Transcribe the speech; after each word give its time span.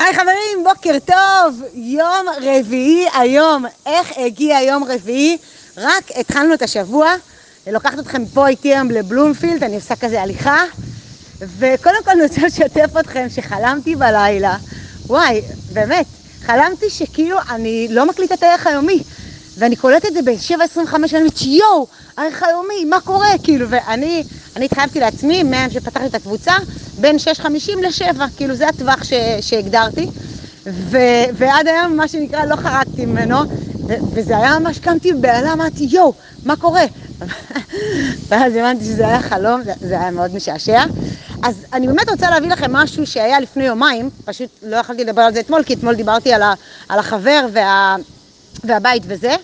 היי 0.00 0.14
חברים, 0.14 0.64
בוקר 0.64 0.98
טוב, 1.06 1.62
יום 1.74 2.26
רביעי 2.42 3.06
היום. 3.14 3.64
איך 3.86 4.12
הגיע 4.16 4.60
יום 4.60 4.84
רביעי? 4.84 5.38
רק 5.76 6.04
התחלנו 6.16 6.54
את 6.54 6.62
השבוע, 6.62 7.14
לוקחת 7.66 7.98
אתכם 7.98 8.26
פה 8.26 8.48
איתי 8.48 8.74
היום 8.74 8.90
לבלומפילד, 8.90 9.64
אני 9.64 9.74
עושה 9.74 9.96
כזה 9.96 10.22
הליכה, 10.22 10.62
וקודם 11.40 12.04
כל 12.04 12.10
אני 12.10 12.22
רוצה 12.22 12.40
לשתף 12.46 12.90
אתכם 13.00 13.26
שחלמתי 13.28 13.96
בלילה, 13.96 14.56
וואי, 15.10 15.42
באמת, 15.68 16.06
חלמתי 16.46 16.90
שכאילו 16.90 17.36
אני 17.48 17.88
לא 17.90 18.06
מקליטה 18.06 18.34
את 18.34 18.42
הערך 18.42 18.66
היומי, 18.66 19.02
ואני 19.56 19.76
קולטת 19.76 20.06
את 20.06 20.14
זה 20.14 20.22
ב-7.25, 20.22 20.78
ואני 20.92 21.18
אומרת, 21.18 21.42
יואו, 21.42 21.86
הערך 22.16 22.42
היומי, 22.42 22.84
מה 22.84 23.00
קורה? 23.00 23.28
כאילו, 23.42 23.70
ואני 23.70 24.24
אני 24.56 24.64
התחייבתי 24.64 25.00
לעצמי, 25.00 25.42
מהיום 25.42 25.70
שפתחתי 25.70 26.06
את 26.06 26.14
הקבוצה, 26.14 26.52
בין 27.00 27.16
6.50 27.16 27.46
ל-7, 27.82 28.20
כאילו 28.36 28.54
זה 28.54 28.68
הטווח 28.68 29.04
ש, 29.04 29.12
שהגדרתי. 29.40 30.06
ו, 30.66 30.98
ועד 31.34 31.68
היום, 31.68 31.96
מה 31.96 32.08
שנקרא, 32.08 32.44
לא 32.44 32.56
חרגתי 32.56 33.06
ממנו, 33.06 33.36
ו, 33.88 33.92
וזה 34.14 34.36
היה 34.36 34.58
ממש, 34.58 34.78
קמתי 34.78 35.12
בבהלה, 35.12 35.52
אמרתי, 35.52 35.88
יואו, 35.90 36.12
מה 36.44 36.56
קורה? 36.56 36.82
ואז 38.30 38.54
הבנתי 38.56 38.84
שזה 38.84 39.08
היה 39.08 39.22
חלום, 39.22 39.62
זה, 39.80 40.00
היה 40.00 40.10
מאוד 40.10 40.34
משעשע. 40.34 40.84
אז 41.42 41.66
אני 41.72 41.86
באמת 41.86 42.08
רוצה 42.10 42.30
להביא 42.30 42.48
לכם 42.48 42.72
משהו 42.72 43.06
שהיה 43.06 43.40
לפני 43.40 43.64
יומיים, 43.64 44.10
פשוט 44.24 44.48
לא 44.62 44.76
יכולתי 44.76 45.04
לדבר 45.04 45.22
על 45.22 45.34
זה 45.34 45.40
אתמול, 45.40 45.62
כי 45.64 45.74
אתמול 45.74 45.94
דיברתי 45.94 46.32
על, 46.32 46.42
ה, 46.42 46.54
על 46.88 46.98
החבר 46.98 47.46
וה, 47.52 47.96
והבית 48.64 49.02
וזה. 49.06 49.36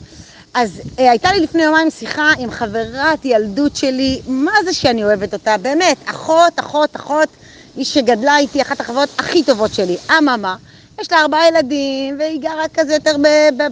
אז 0.54 0.82
אה, 0.98 1.10
הייתה 1.10 1.32
לי 1.32 1.40
לפני 1.40 1.62
יומיים 1.62 1.90
שיחה 1.90 2.32
עם 2.38 2.50
חברת 2.50 3.24
ילדות 3.24 3.76
שלי, 3.76 4.20
מה 4.26 4.52
זה 4.64 4.72
שאני 4.72 5.04
אוהבת 5.04 5.32
אותה, 5.32 5.58
באמת, 5.58 5.96
אחות, 6.06 6.52
אחות, 6.56 6.96
אחות, 6.96 7.36
היא 7.76 7.84
שגדלה 7.84 8.38
איתי, 8.38 8.62
אחת 8.62 8.80
החברות 8.80 9.08
הכי 9.18 9.42
טובות 9.42 9.74
שלי, 9.74 9.96
אממה, 10.18 10.56
יש 11.00 11.12
לה 11.12 11.20
ארבעה 11.20 11.48
ילדים, 11.48 12.18
והיא 12.18 12.40
גרה 12.40 12.68
כזה 12.74 12.94
יותר 12.94 13.16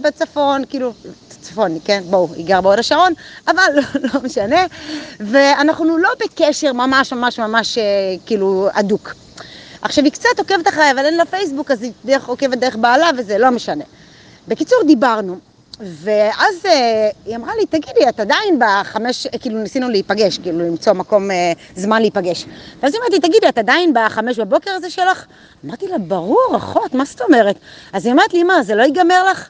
בצפון, 0.01 0.63
כאילו, 0.69 0.93
צפוני, 1.29 1.79
כן? 1.85 2.03
בואו, 2.09 2.33
היא 2.33 2.45
גרה 2.45 2.61
בהוד 2.61 2.79
השרון, 2.79 3.13
אבל 3.47 3.63
לא, 3.75 3.81
לא 4.13 4.21
משנה, 4.23 4.65
ואנחנו 5.19 5.97
לא 5.97 6.09
בקשר 6.23 6.73
ממש 6.73 7.13
ממש 7.13 7.39
ממש 7.39 7.77
אה, 7.77 7.83
כאילו 8.25 8.69
הדוק. 8.73 9.13
עכשיו, 9.81 10.03
היא 10.03 10.11
קצת 10.11 10.29
עוקבת 10.37 10.67
אחריי, 10.67 10.91
אבל 10.91 11.05
אין 11.05 11.17
לה 11.17 11.25
פייסבוק, 11.25 11.71
אז 11.71 11.81
היא 11.81 11.91
דרך, 12.05 12.27
עוקבת 12.27 12.57
דרך 12.57 12.75
בעלה, 12.75 13.09
וזה 13.17 13.37
לא 13.37 13.49
משנה. 13.51 13.83
בקיצור, 14.47 14.79
דיברנו. 14.87 15.54
ואז 15.79 16.65
אה, 16.65 17.09
היא 17.25 17.35
אמרה 17.35 17.53
לי, 17.59 17.65
תגידי, 17.65 18.09
את 18.09 18.19
עדיין 18.19 18.59
בחמש, 18.59 19.27
כאילו 19.27 19.59
ניסינו 19.59 19.89
להיפגש, 19.89 20.37
כאילו 20.37 20.59
למצוא 20.59 20.93
מקום, 20.93 21.31
אה, 21.31 21.51
זמן 21.75 22.01
להיפגש. 22.01 22.45
ואז 22.79 22.93
היא 22.93 23.01
אמרת 23.01 23.13
לי, 23.13 23.19
תגידי, 23.19 23.49
את 23.49 23.57
עדיין 23.57 23.93
בחמש 23.93 24.39
בבוקר 24.39 24.71
הזה 24.71 24.89
שלך? 24.89 25.25
אמרתי 25.65 25.87
לה, 25.87 25.97
ברור, 25.97 26.53
אחות, 26.57 26.93
מה 26.93 27.05
זאת 27.05 27.21
אומרת? 27.21 27.55
אז 27.93 28.05
היא 28.05 28.13
אמרת 28.13 28.33
לי, 28.33 28.43
מה, 28.43 28.63
זה 28.63 28.75
לא 28.75 28.83
ייגמר 28.83 29.29
לך? 29.31 29.49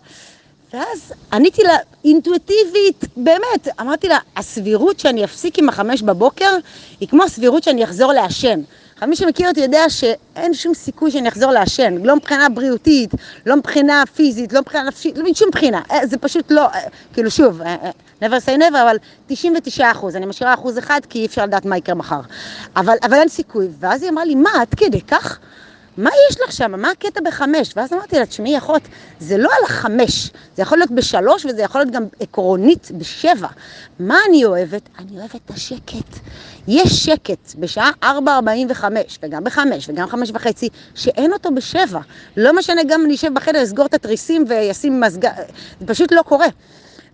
ואז 0.74 1.14
עניתי 1.34 1.64
לה, 1.64 1.76
אינטואיטיבית, 2.06 3.06
באמת, 3.18 3.68
אמרתי 3.82 4.08
לה, 4.08 4.18
הסבירות 4.38 5.00
שאני 5.00 5.24
אפסיק 5.24 5.60
עם 5.60 5.70
החמש 5.70 6.02
בבוקר 6.02 6.58
היא 7.00 7.08
כמו 7.08 7.24
הסבירות 7.24 7.64
שאני 7.64 7.84
אחזור 7.84 8.14
לעשן. 8.14 8.62
עכשיו 8.96 9.10
מי 9.10 9.16
שמכיר 9.16 9.50
אותי 9.50 9.60
יודע 9.60 9.90
שאין 9.90 10.54
שום 10.54 10.74
סיכוי 10.74 11.12
שאני 11.12 11.30
אחזור 11.30 11.52
לעשן, 11.52 11.96
לא 12.04 12.16
מבחינה 12.16 12.50
בריאותית, 12.50 13.12
לא 13.46 13.56
מבחינה 13.56 14.04
פיזית, 14.16 14.54
לא 14.54 14.62
מבחינה 14.62 14.84
נפשית, 14.84 15.18
לא 15.18 15.32
משום 15.32 15.50
בחינה, 15.52 15.82
אה, 15.92 16.08
זה 16.08 16.18
פשוט 16.18 16.52
לא, 16.52 16.66
אה, 16.66 16.80
כאילו 17.14 17.32
שוב, 17.32 17.62
אה, 17.62 17.92
never 18.22 18.46
say 18.46 18.60
never, 18.60 18.82
אבל 18.82 18.98
99 19.28 19.92
אחוז, 19.92 20.16
אני 20.16 20.26
משאירה 20.26 20.54
אחוז 20.54 20.78
אחד 20.78 21.02
כי 21.10 21.20
אי 21.20 21.26
אפשר 21.26 21.44
לדעת 21.44 21.66
מה 21.66 21.78
יקרה 21.78 21.96
מחר, 21.96 22.20
אבל, 22.76 22.96
אבל 23.04 23.14
אין 23.14 23.30
סיכוי, 23.30 23.68
ואז 23.80 24.04
היא 24.04 24.12
אמרה 24.12 24.26
לי, 24.26 24.36
מה, 24.36 24.50
עד 24.62 24.74
כדי 24.78 25.02
כך? 25.02 25.40
מה 25.98 26.10
יש 26.30 26.38
לך 26.42 26.52
שם? 26.52 26.82
מה 26.82 26.92
הקטע 26.92 27.22
בחמש? 27.22 27.74
ואז 27.76 27.94
אמרתי 27.94 28.20
לה, 28.20 28.26
תשמעי 28.26 28.58
אחות, 28.58 28.82
זה 29.20 29.38
לא 29.38 29.50
על 29.50 29.66
החמש, 29.66 30.32
זה 30.56 30.62
יכול 30.62 30.78
להיות 30.78 30.92
בשלוש 30.92 31.46
וזה 31.46 31.62
יכול 31.62 31.82
להיות 31.82 31.94
גם 31.94 32.04
עקרונית 32.20 32.92
בשבע. 32.98 33.48
מה 34.00 34.18
אני 34.30 34.46
אוהבת? 34.46 34.90
אני 35.00 35.20
אוהבת 35.20 35.36
את 35.36 35.52
השקט. 35.52 36.20
יש 36.68 37.06
שקט 37.06 37.56
בשעה 37.60 37.92
4.45 38.04 38.08
וגם 39.24 39.44
בחמש 39.44 39.90
וגם 39.90 40.08
חמש 40.08 40.32
וחצי, 40.34 40.70
שאין 40.96 41.34
אותו 41.34 41.52
בשבע. 41.52 42.00
לא 42.38 42.56
משנה 42.56 42.82
גם 42.88 43.06
אני 43.06 43.16
אשב 43.16 43.34
בחדר, 43.34 43.64
אסגור 43.64 43.86
את 43.86 43.94
התריסים 43.94 44.46
וישים 44.48 45.02
מזגן, 45.02 45.30
זה 45.80 45.88
פשוט 45.88 46.12
לא 46.12 46.22
קורה. 46.22 46.48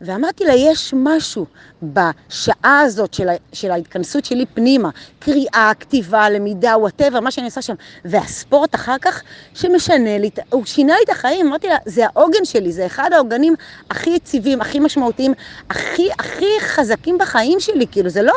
ואמרתי 0.02 0.46
לה, 0.46 0.54
יש 0.56 0.94
משהו 0.98 1.46
בשעה 1.84 2.80
הזאת 2.80 3.14
של, 3.14 3.28
של 3.54 3.72
ההתכנסות 3.72 4.26
שלי 4.26 4.46
פנימה, 4.46 4.90
קריאה, 5.20 5.72
כתיבה, 5.80 6.30
למידה, 6.30 6.78
וואטאבר, 6.78 7.20
מה 7.20 7.32
שאני 7.32 7.46
עושה 7.46 7.62
שם, 7.62 7.74
והספורט 8.06 8.76
אחר 8.76 8.96
כך, 9.02 9.22
שמשנה 9.54 10.18
לי, 10.18 10.30
הוא 10.50 10.66
שינה 10.66 10.94
לי 10.94 11.00
את 11.06 11.10
החיים, 11.10 11.48
אמרתי 11.48 11.68
לה, 11.68 11.78
זה 11.86 12.06
העוגן 12.06 12.46
שלי, 12.46 12.72
זה 12.72 12.86
אחד 12.86 13.10
העוגנים 13.14 13.56
הכי 13.90 14.10
יציבים, 14.10 14.62
הכי 14.62 14.80
משמעותיים, 14.80 15.34
הכי, 15.70 16.10
הכי 16.20 16.60
חזקים 16.60 17.18
בחיים 17.18 17.60
שלי, 17.60 17.88
כאילו, 17.92 18.10
זה 18.10 18.22
לא, 18.22 18.34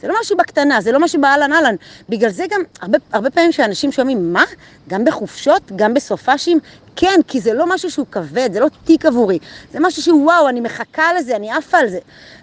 זה 0.00 0.08
לא 0.08 0.14
משהו 0.20 0.36
בקטנה, 0.36 0.80
זה 0.80 0.92
לא 0.92 1.00
משהו 1.00 1.20
באהלן 1.20 1.52
אהלן. 1.52 1.74
בגלל 2.08 2.30
זה 2.30 2.44
גם, 2.50 2.60
הרבה, 2.80 2.98
הרבה 3.12 3.30
פעמים 3.30 3.52
שאנשים 3.52 3.92
שומעים, 3.92 4.32
מה? 4.32 4.44
גם 4.88 5.04
בחופשות, 5.04 5.62
גם 5.76 5.94
בסופאשים, 5.94 6.58
כן, 7.00 7.20
כי 7.28 7.40
זה 7.40 7.54
לא 7.54 7.74
משהו 7.74 7.90
שהוא 7.90 8.06
כבד, 8.10 8.50
זה 8.52 8.60
לא 8.60 8.66
תיק 8.84 9.06
עבורי, 9.06 9.38
זה 9.72 9.78
משהו 9.80 10.02
שהוא 10.02 10.24
וואו, 10.24 10.48
אני 10.48 10.60
מחכה 10.60 11.14
לזה, 11.18 11.36
אני 11.36 11.50
עפה 11.52 11.78
על 11.78 11.88
זה. 11.88 11.98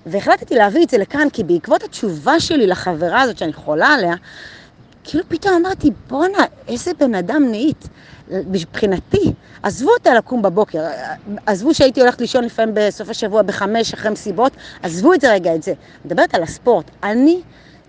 והחלטתי 0.06 0.56
להביא 0.56 0.84
את 0.84 0.90
זה 0.90 0.98
לכאן, 0.98 1.28
כי 1.34 1.44
בעקבות 1.44 1.84
התשובה 1.84 2.40
שלי 2.40 2.68
לחברה 2.68 3.22
הזאת 3.22 3.38
שאני 3.38 3.54
חולה 3.54 3.88
עליה, 3.88 4.16
כאילו 5.04 5.24
פתאום 5.28 5.54
אמרתי, 5.56 5.92
בואנה, 6.08 6.46
איזה 6.68 6.92
בן 7.00 7.16
אדם 7.16 7.44
נהיית. 7.52 7.88
מבחינתי, 8.32 9.34
עזבו 9.64 9.90
אותה 9.90 10.14
לקום 10.14 10.42
בבוקר, 10.42 10.84
עזבו 11.46 11.74
שהייתי 11.74 12.02
הולכת 12.02 12.22
לישון 12.22 12.44
לפעמים 12.44 12.76
בסוף 12.78 13.10
השבוע 13.10 13.42
בחמש 13.42 13.94
אחרי 13.94 14.12
מסיבות, 14.12 14.52
עזבו 14.84 15.14
את 15.14 15.22
זה 15.22 15.32
רגע, 15.32 15.56
את 15.56 15.64
זה. 15.64 15.74
מדברת 16.06 16.36
על 16.36 16.44
הספורט. 16.44 16.86
אני 17.04 17.42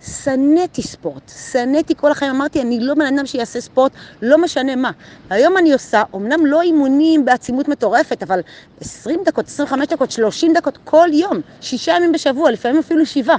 שנאתי 0.02 0.82
ספורט, 0.82 1.32
שנאתי 1.52 1.94
כל 1.96 2.10
החיים, 2.10 2.34
אמרתי, 2.34 2.62
אני 2.62 2.80
לא 2.80 2.94
בן 2.94 3.16
אדם 3.16 3.26
שיעשה 3.26 3.60
ספורט, 3.60 3.92
לא 4.22 4.38
משנה 4.38 4.76
מה. 4.76 4.90
היום 5.30 5.58
אני 5.58 5.72
עושה, 5.72 6.02
אמנם 6.14 6.46
לא 6.46 6.62
אימונים 6.62 7.24
בעצימות 7.24 7.68
מטורפת, 7.68 8.22
אבל 8.22 8.40
20 8.80 9.20
דקות, 9.24 9.46
25 9.46 9.88
דקות, 9.88 10.10
30 10.10 10.52
דקות 10.52 10.78
כל 10.84 11.08
יום, 11.12 11.40
שישה 11.60 11.92
ימים 11.92 12.12
בשבוע, 12.12 12.50
לפעמים 12.50 12.78
אפילו 12.78 13.06
שבעה. 13.06 13.36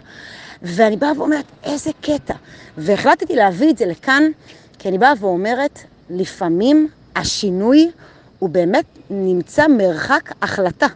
ואני 0.61 0.97
באה 0.97 1.11
ואומרת, 1.17 1.45
איזה 1.63 1.91
קטע. 2.01 2.33
והחלטתי 2.77 3.35
להביא 3.35 3.69
את 3.69 3.77
זה 3.77 3.85
לכאן, 3.85 4.23
כי 4.79 4.89
אני 4.89 4.97
באה 4.97 5.13
ואומרת, 5.19 5.79
לפעמים 6.09 6.87
השינוי 7.15 7.91
הוא 8.39 8.49
באמת 8.49 8.85
נמצא 9.09 9.67
מרחק 9.67 10.31
החלטה. 10.41 10.87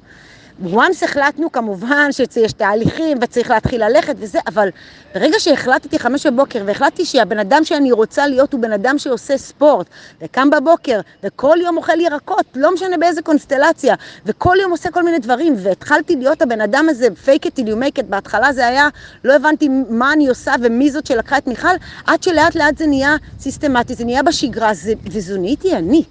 Once 0.65 1.03
החלטנו 1.05 1.51
כמובן 1.51 2.09
שיש 2.11 2.53
תהליכים 2.53 3.17
וצריך 3.21 3.49
להתחיל 3.49 3.85
ללכת 3.85 4.15
וזה, 4.17 4.39
אבל 4.47 4.69
ברגע 5.15 5.39
שהחלטתי 5.39 5.99
חמש 5.99 6.25
בבוקר 6.25 6.63
והחלטתי 6.65 7.05
שהבן 7.05 7.39
אדם 7.39 7.63
שאני 7.63 7.91
רוצה 7.91 8.27
להיות 8.27 8.53
הוא 8.53 8.61
בן 8.61 8.71
אדם 8.71 8.97
שעושה 8.97 9.37
ספורט 9.37 9.87
וקם 10.21 10.49
בבוקר 10.49 10.99
וכל 11.23 11.57
יום 11.61 11.77
אוכל 11.77 11.99
ירקות, 11.99 12.45
לא 12.55 12.73
משנה 12.73 12.97
באיזה 12.97 13.21
קונסטלציה, 13.21 13.95
וכל 14.25 14.55
יום 14.61 14.71
עושה 14.71 14.91
כל 14.91 15.03
מיני 15.03 15.19
דברים, 15.19 15.55
והתחלתי 15.57 16.15
להיות 16.15 16.41
הבן 16.41 16.61
אדם 16.61 16.85
הזה, 16.89 17.07
fake 17.25 17.45
it 17.45 17.59
till 17.59 17.67
you 17.67 17.75
make 17.75 17.99
it, 17.99 18.03
בהתחלה 18.03 18.53
זה 18.53 18.67
היה, 18.67 18.87
לא 19.23 19.35
הבנתי 19.35 19.69
מה 19.89 20.13
אני 20.13 20.27
עושה 20.27 20.53
ומי 20.61 20.91
זאת 20.91 21.05
שלקחה 21.05 21.37
את 21.37 21.47
מיכל, 21.47 21.75
עד 22.07 22.23
שלאט 22.23 22.55
לאט 22.55 22.77
זה 22.77 22.87
נהיה 22.87 23.15
סיסטמטי, 23.39 23.95
זה 23.95 24.05
נהיה 24.05 24.23
בשגרה, 24.23 24.73
זה, 24.73 24.93
וזו 25.11 25.37
נהייתי 25.37 25.75
אני. 25.75 26.03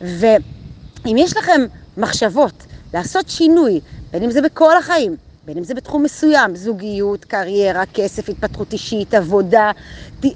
ואם 0.00 1.16
יש 1.18 1.36
לכם 1.36 1.60
מחשבות, 1.96 2.69
לעשות 2.94 3.28
שינוי, 3.28 3.80
בין 4.12 4.22
אם 4.22 4.30
זה 4.30 4.42
בכל 4.42 4.76
החיים, 4.76 5.16
בין 5.44 5.58
אם 5.58 5.64
זה 5.64 5.74
בתחום 5.74 6.02
מסוים, 6.02 6.56
זוגיות, 6.56 7.24
קריירה, 7.24 7.86
כסף, 7.86 8.28
התפתחות 8.28 8.72
אישית, 8.72 9.14
עבודה, 9.14 9.70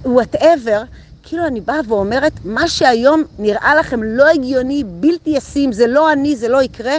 וואטאבר, 0.05 0.83
כאילו 1.23 1.47
אני 1.47 1.61
באה 1.61 1.81
ואומרת, 1.89 2.41
מה 2.45 2.69
שהיום 2.69 3.23
נראה 3.39 3.75
לכם 3.75 4.03
לא 4.03 4.29
הגיוני, 4.31 4.85
בלתי 4.87 5.31
ישים, 5.31 5.73
זה 5.73 5.87
לא 5.87 6.13
אני, 6.13 6.37
זה 6.37 6.49
לא 6.49 6.63
יקרה, 6.63 6.95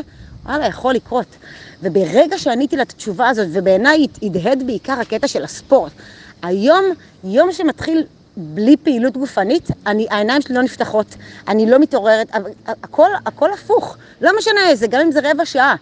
וואלה, 0.46 0.68
יכול 0.68 0.94
לקרות. 0.94 1.36
וברגע 1.81 2.38
שעניתי 2.38 2.75
לה 2.75 2.81
את 2.84 2.92
התשובה 2.92 3.30
הזאת, 3.30 3.48
ובעיניי 3.51 4.08
הדהד 4.24 4.63
בעיקר 4.66 4.94
הקטע 4.94 5.28
של 5.28 5.44
הספורט, 5.44 5.94
היום, 6.42 6.86
יום 7.24 7.51
שמתחיל 7.51 8.04
בלי 8.38 8.76
פעילות 8.84 9.18
גופנית, 9.18 9.68
אני, 9.88 10.08
העיניים 10.10 10.42
שלי 10.42 10.56
לא 10.56 10.62
נפתחות, 10.62 11.16
אני 11.48 11.70
לא 11.70 11.80
מתעוררת, 11.80 12.28
הכל, 12.66 13.10
הכל 13.26 13.54
הפוך, 13.54 13.98
לא 14.22 14.32
משנה 14.38 14.70
איזה, 14.70 14.88
גם 14.88 15.02
אם 15.02 15.12
זה 15.12 15.20
רבע 15.24 15.46
שעה. 15.46 15.76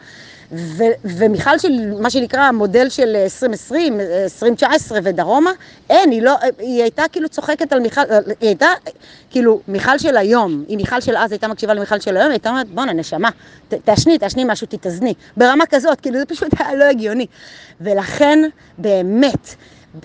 ו, 0.56 0.84
ומיכל 1.04 1.58
של 1.58 1.94
מה 2.00 2.10
שנקרא 2.10 2.42
המודל 2.42 2.90
של 2.90 3.16
2020, 3.16 4.00
2019 4.00 5.00
ודרומה, 5.04 5.52
אין, 5.90 6.12
היא 6.12 6.22
לא, 6.22 6.36
היא 6.60 6.82
הייתה 6.82 7.04
כאילו 7.12 7.30
צוחקת 7.30 7.74
על 7.74 7.80
מיכל, 7.80 8.02
היא 8.40 8.50
הייתה 8.50 8.68
כאילו 9.30 9.60
מיכל 9.68 9.98
של 9.98 10.18
היום, 10.18 10.64
אם 10.70 10.76
מיכל 10.78 11.02
של 11.02 11.18
אז 11.18 11.32
הייתה 11.32 11.48
מקשיבה 11.48 11.74
למיכל 11.74 12.00
של 12.00 12.18
היום, 12.18 12.28
היא 12.28 12.34
הייתה 12.34 12.50
אומרת 12.50 12.68
בואנה 12.68 12.94
נשמה, 12.94 13.30
תעשני, 13.84 14.18
תעשני 14.18 14.44
משהו, 14.48 14.68
תתאזני, 14.68 15.14
ברמה 15.38 15.66
כזאת, 15.66 16.02
כאילו 16.02 16.20
זה 16.20 16.26
פשוט 16.26 16.50
היה 16.60 16.76
לא 16.80 16.84
הגיוני. 16.84 17.26
ולכן 17.82 18.40
באמת, 18.78 19.56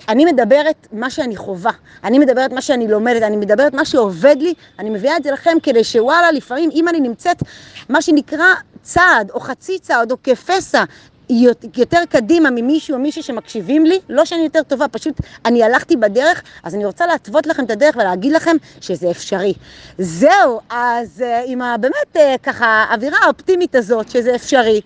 אני 0.09 0.25
מדברת 0.25 0.87
מה 0.91 1.09
שאני 1.09 1.35
חווה, 1.35 1.71
אני 2.03 2.19
מדברת 2.19 2.51
מה 2.53 2.61
שאני 2.61 2.87
לומדת, 2.87 3.21
אני 3.21 3.37
מדברת 3.37 3.73
מה 3.73 3.85
שעובד 3.85 4.35
לי, 4.39 4.53
אני 4.79 4.89
מביאה 4.89 5.17
את 5.17 5.23
זה 5.23 5.31
לכם 5.31 5.57
כדי 5.63 5.83
שוואלה, 5.83 6.31
לפעמים 6.31 6.69
אם 6.73 6.87
אני 6.87 6.99
נמצאת, 6.99 7.37
מה 7.89 8.01
שנקרא 8.01 8.45
צעד 8.81 9.31
או 9.31 9.39
חצי 9.39 9.79
צעד 9.79 10.11
או 10.11 10.17
כפסע, 10.23 10.83
יותר 11.77 11.99
קדימה 12.09 12.49
ממישהו 12.49 12.93
או 12.93 12.99
מישהי 12.99 13.21
שמקשיבים 13.21 13.85
לי, 13.85 13.99
לא 14.09 14.25
שאני 14.25 14.43
יותר 14.43 14.63
טובה, 14.63 14.87
פשוט 14.87 15.21
אני 15.45 15.63
הלכתי 15.63 15.95
בדרך, 15.95 16.43
אז 16.63 16.75
אני 16.75 16.85
רוצה 16.85 17.05
להתוות 17.07 17.47
לכם 17.47 17.65
את 17.65 17.71
הדרך 17.71 17.95
ולהגיד 17.95 18.31
לכם 18.31 18.55
שזה 18.81 19.11
אפשרי. 19.11 19.53
זהו, 19.97 20.59
אז 20.69 21.23
עם 21.45 21.61
הבאמת 21.61 22.17
ככה 22.43 22.65
האווירה 22.65 23.17
האופטימית 23.23 23.75
הזאת 23.75 24.09
שזה 24.09 24.35
אפשרי, 24.35 24.81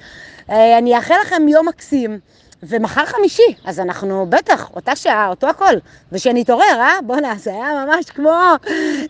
אני 0.49 0.95
אאחל 0.95 1.15
לכם 1.21 1.47
יום 1.47 1.67
מקסים. 1.67 2.19
ומחר 2.67 3.05
חמישי, 3.05 3.55
אז 3.65 3.79
אנחנו 3.79 4.25
בטח, 4.29 4.71
אותה 4.75 4.95
שעה, 4.95 5.27
אותו 5.27 5.47
הכל. 5.49 5.73
ושנתעורר, 6.11 6.79
אה? 6.79 7.01
בוא'נה, 7.05 7.35
זה 7.35 7.51
היה 7.51 7.85
ממש 7.85 8.05
כמו... 8.05 8.31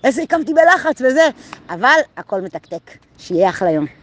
איזה 0.03 0.23
קמתי 0.29 0.53
בלחץ 0.53 1.01
וזה. 1.01 1.29
אבל 1.69 1.97
הכל 2.17 2.41
מתקתק. 2.41 2.91
שיהיה 3.19 3.49
אחלה 3.49 3.71
יום. 3.71 4.02